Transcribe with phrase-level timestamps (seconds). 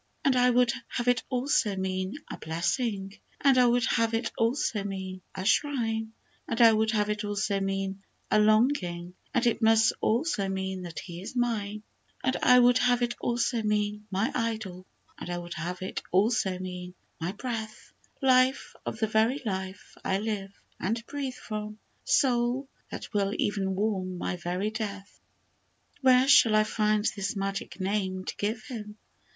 [0.25, 4.83] And I would have it also mean" a Blessing" And I would have it also
[4.83, 6.13] mean a Shrine,''
[6.47, 8.01] And I would have it also mean"
[8.31, 11.83] a Longing" And it must also mean that he is mi?ie I His Name,
[12.25, 14.85] 63 And I would have it also mean" my Idol^'
[15.19, 17.91] And I would have it also mean" my breath^^
[18.23, 24.17] Life of the very life I live and breathe from, Soul, that will even warm
[24.17, 25.19] my very death!
[26.01, 28.97] Where shall I find this magic name to give him?